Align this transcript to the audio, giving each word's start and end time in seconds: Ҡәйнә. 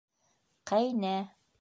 Ҡәйнә. 0.73 1.15